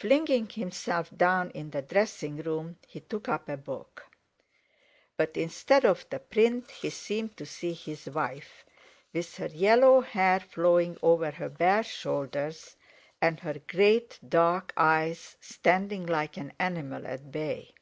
[0.00, 4.04] Flinging himself down in the dressing room, he took up a book.
[5.16, 10.98] But instead of the print he seemed to see his wife—with her yellow hair flowing
[11.02, 12.74] over her bare shoulders,
[13.22, 17.72] and her great dark eyes—standing like an animal at bay.